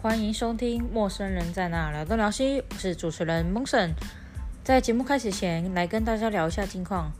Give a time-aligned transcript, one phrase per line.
[0.00, 3.92] 欢迎收听《陌生人在那聊东聊西》，我是主持人蒙神。
[4.62, 7.10] 在节目开始前，来跟大家聊一下近况。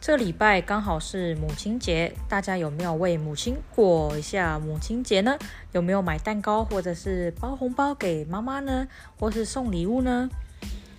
[0.00, 5.36] 这礼拜刚好是母亲节，大家有没有为母亲过一下母亲节呢？
[5.72, 8.88] 有没有买蛋糕，或者是包红包给妈妈呢？
[9.18, 10.30] 或是送礼物呢？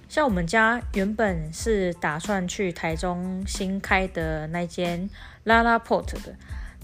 [0.07, 5.09] 像我们家原本是打算去台中新开的那间
[5.43, 6.35] LaLaport 的。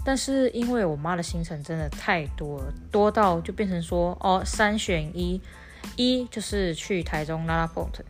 [0.04, 5.40] 但是因为我妈的行程真的太多了，多到就变成说哦，三选一，
[5.96, 8.02] 一就是去台中 LaLaport，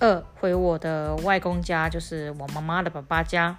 [0.00, 3.58] 二回我的外公家，就是我妈妈的爸爸家，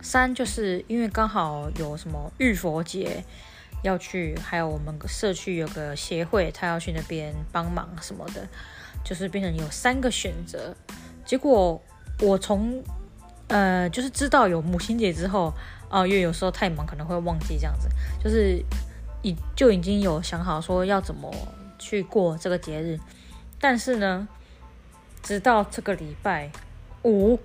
[0.00, 3.22] 三就是因为刚好有什么浴佛节
[3.82, 8.48] 要去，还有我们社区有个协会，他要去那边帮忙什么的，
[9.04, 10.74] 就是变成有三个选择。
[11.26, 11.78] 结果
[12.20, 12.82] 我从
[13.48, 15.52] 呃就是知道有母亲节之后。
[15.90, 17.88] 哦，因为有时候太忙，可能会忘记这样子，
[18.22, 18.64] 就是
[19.22, 21.30] 已就已经有想好说要怎么
[21.78, 22.98] 去过这个节日，
[23.60, 24.28] 但是呢，
[25.22, 26.50] 直到这个礼拜
[27.02, 27.38] 五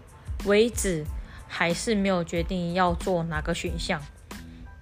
[0.46, 1.04] 为止，
[1.48, 4.00] 还是没有决定要做哪个选项。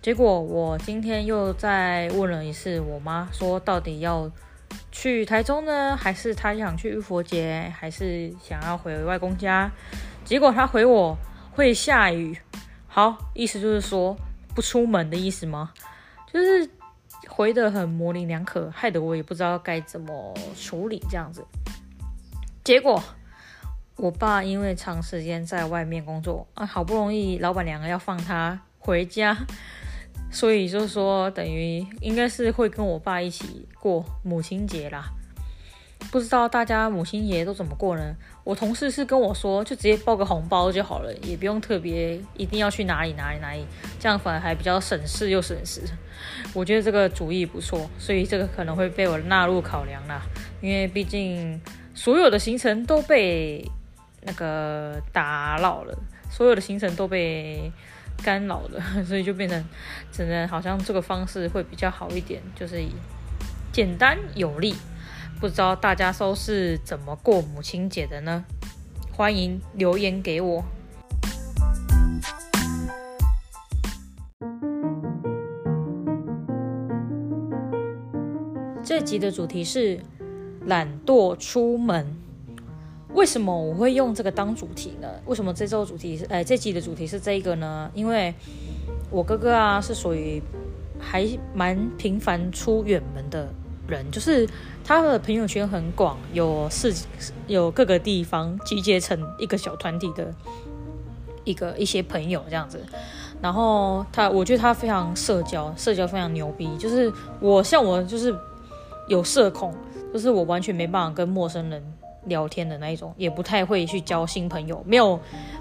[0.02, 4.30] 结果我今天又再问了一次我妈，说到底要
[4.92, 9.72] 去台中呢，还是她想去浴佛节，还是想要回外公家？
[10.26, 11.18] 结果她回我
[11.54, 12.38] 会下雨。
[12.96, 14.16] 好，意思就是说
[14.54, 15.74] 不出门的意思吗？
[16.32, 16.70] 就是
[17.28, 21.44] 回得很模棱两可，害得我也不知道该怎么处理这样子。
[22.64, 23.04] 结果
[23.96, 29.36] 我爸因为长时间在外面工作啊，好不容易老板娘要放他回家，
[30.32, 35.06] 所以就说等于应该是会跟我爸一起过母亲节啦。
[36.12, 38.16] 不知道大家母亲节都怎么过呢？
[38.44, 43.66] 我同事是跟我说，就直接包个红包就好了，也不用特别一定要去哪里哪里哪里，
[44.00, 45.82] 这样反而还比较省事又省时。
[46.54, 50.22] 我觉得这个主意不错，所以这个可能会被我纳入考量啦。
[50.62, 51.60] 因为毕竟
[51.96, 53.66] 所有的行程都被
[54.22, 55.98] 那个打扰了，
[56.30, 57.72] 所有的行程都被
[58.24, 59.66] 干扰了， 所以就变成
[60.12, 62.82] 只能好像这个方式会比较好一点，就是
[63.72, 64.76] 简单有力。
[65.44, 68.46] 不知道大家都是怎么过母亲节的呢？
[69.12, 70.64] 欢迎留言给我。
[78.82, 80.00] 这集的主题是
[80.66, 82.16] 懒惰出门。
[83.10, 85.10] 为什么我会用这个当主题呢？
[85.26, 87.92] 为什么这周主题是，哎，这集的主题是这个呢？
[87.94, 88.34] 因为
[89.12, 90.42] 我哥哥啊是属于
[90.98, 93.54] 还蛮频繁出远门的
[93.88, 94.48] 人，就是。
[94.86, 96.94] 他的朋友圈很广，有四
[97.48, 100.30] 有各个地方集结成一个小团体的
[101.46, 102.86] 一个一些朋友这样子。
[103.42, 106.70] 然后他，我觉得他非常社交，社交非常牛逼。
[106.76, 108.36] 就是我像我就是
[109.08, 109.74] 有社恐，
[110.12, 111.82] 就是我完全没办法跟陌生人
[112.26, 114.84] 聊天的那一种，也不太会去交新朋友。
[114.86, 115.18] 没有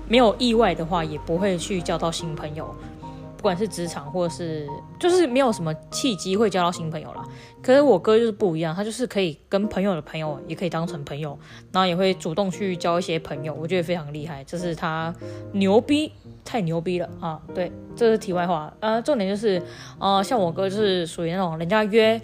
[0.09, 2.75] 没有意外的话，也不会去交到新朋友。
[3.43, 4.69] 不管是职场或者是，
[5.01, 7.25] 就是没有什么契机会交到新朋友啦。
[7.61, 11.37] 可是我哥就是不一样，他就是可以跟朋友的朋友也可以当成朋友，
[11.73, 15.13] 然后也会主动去交一些朋友，我觉得非常厉害，这是他
[15.51, 16.13] 牛逼，
[16.45, 17.43] 太牛逼了啊！
[17.53, 18.73] 对，这是题外话。
[18.79, 19.61] 呃，重点就是，
[19.99, 22.21] 呃，像我哥就是属于那种人家约，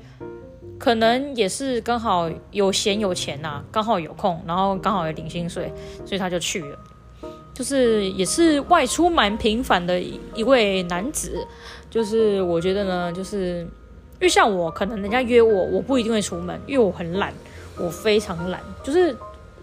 [0.78, 5.72] 可能也是刚好有闲有钱呐、刚好有空，然后刚好也领薪水，
[6.06, 6.78] 所以他就去了。
[7.58, 10.00] 就是也是外出蛮频繁的
[10.32, 11.44] 一位男子，
[11.90, 17.34] 就是我觉得呢，就是因为像我，可能人家约我，我不一定会出门，因为我很懒，
[17.76, 19.12] 我非常懒，就是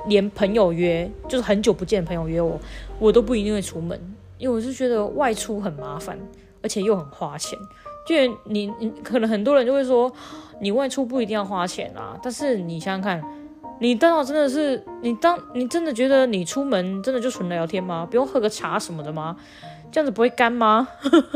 [0.07, 2.59] 连朋友约，就是很久不见的朋友约我，
[3.00, 3.97] 我都不一定会出门，
[4.38, 6.19] 因为我是觉得外出很麻烦，
[6.61, 7.57] 而且又很花钱。
[8.05, 8.13] 就
[8.44, 10.11] 你你可能很多人就会说，
[10.59, 13.23] 你外出不一定要花钱啊，但是你想想看。
[13.80, 18.08] 你当真的是你当你真的觉得你出门真的就纯聊天吗？
[18.09, 19.36] 不用喝个茶什么的吗？
[19.91, 20.88] 这样子不会干吗？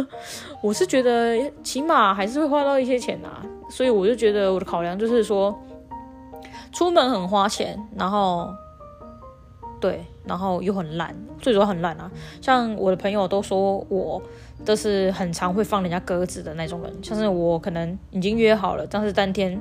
[0.62, 5.58] 我是觉得起码还是会花到一些钱啊，所以我就觉得我的考量就是说，
[6.74, 8.50] 出门很花钱，然后
[9.80, 12.12] 对，然后又很懒，最主要很懒啊。
[12.42, 14.22] 像我的朋友都说我
[14.66, 19.60] 都是很常会放人家鸽子的那种人，像是我可能已经约好了，但是当天。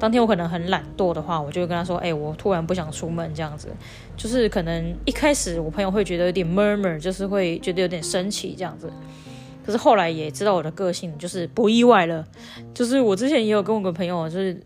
[0.00, 3.66] 当天我可能很懒惰的话，我就会跟他说：“哎、我突然不想出门，这样子，
[4.16, 8.88] 就是可能一开始我朋友会觉得有点 murmur，就是会觉得有点生气这样子。
[9.66, 12.24] 可是后来也知道我的个性，就是不意外了。
[12.72, 14.62] 就是我之前也有跟我个朋友，就是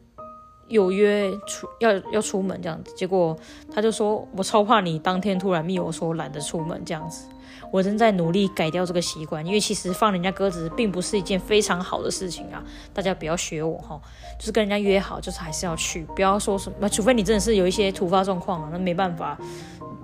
[0.69, 3.37] 有约出要要出门这样子，结果
[3.75, 7.27] 他就说我超怕你当天突然密我说懒得出门这样子。
[7.71, 12.63] 我正在努力改掉这个习惯，因为其实放人家鸽子并不是一件非常好的事情啊，
[12.93, 13.99] 大家不要学我哈，
[14.39, 19.39] 就是跟人家约好，就是还是要去，不要说什么，除非你真的是有一些突发状况啊，那没办法，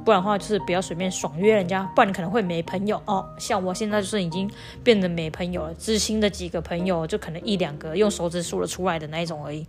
[0.03, 3.23] 不然的话就是不要随便爽约人家，不然你可能会没朋友哦。
[3.39, 4.51] 像我现在就是已经
[4.83, 9.67] 变得没朋友了，知心的几个朋友就可能一两个，用手指数得出来的那一种而已。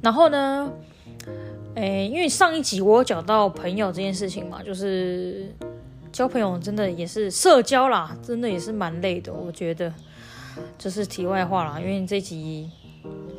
[0.00, 0.72] 然后呢，
[1.74, 5.54] 诶，因为上一集我有讲到朋友这件事情嘛，就是
[6.12, 9.32] 交朋友真的也是社交啦，真的也是蛮累的。
[9.32, 9.92] 我觉得，
[10.78, 12.70] 就是题外话啦，因为这集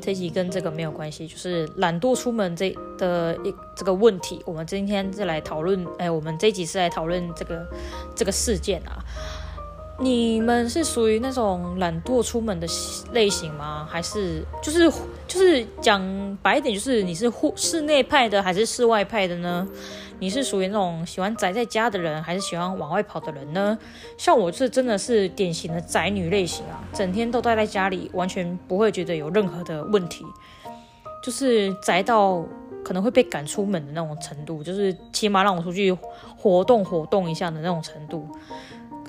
[0.01, 5.85] 这集跟这个没有关系，就是懒惰出门这的一这个问题，我们今天就来讨论。
[5.97, 7.67] 诶，我们这集是来讨论这个
[8.15, 9.03] 这个事件啊。
[10.01, 12.65] 你们是属于那种懒惰出门的
[13.11, 13.85] 类型吗？
[13.89, 14.89] 还是就是
[15.27, 16.01] 就是讲
[16.41, 19.67] 白一点，就是你是户室内派的还是室外派的呢？
[20.19, 23.77] 你是属于那种喜欢宅在家的人，还是喜欢往外跑的人呢？
[24.17, 30.25] 像我是真的是典型的宅女类型啊，整天都待在家里，完全不会觉得有任何的问题，
[31.21, 32.43] 就是宅到
[32.83, 35.91] 可能会被赶出门的那种程度，就是起码让我出去
[36.37, 38.27] 活动活动一下的那种程度。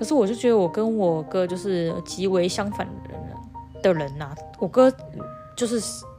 [0.01, 3.21] 可是我就觉得我跟我哥就是极为相反的人
[3.83, 4.91] 的人呐、我哥
[5.55, 5.79] 就是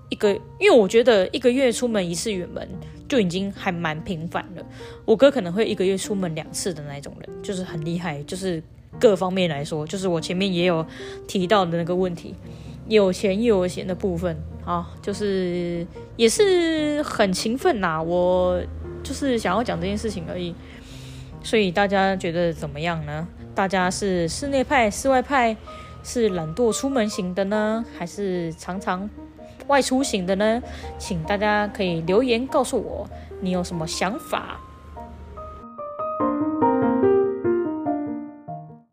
[0.10, 2.70] 一个，因为我觉得一个月出门一次远门
[3.10, 4.64] 就已经还蛮频繁了。
[5.04, 8.22] 我哥可能会一个月出门两次的那种人，就是很厉害。
[8.22, 8.62] 就是
[9.00, 10.86] 各方面来说，就是我前面也有
[11.28, 12.36] 提到的那个问题，
[12.88, 15.84] 有钱又有闲的部分啊，就是
[16.18, 18.62] 也是很勤奋呐、我
[19.02, 20.54] 就是想要讲这件事情而已。
[21.44, 23.28] 所以大家觉得怎么样呢？
[23.54, 25.56] 大家是室内派、室外派，
[26.04, 29.10] 是懒惰出门型的呢，还是常常
[29.68, 30.62] 外出型的呢？
[30.98, 33.08] 请大家可以留言告诉我，
[33.42, 34.60] 你有什么想法。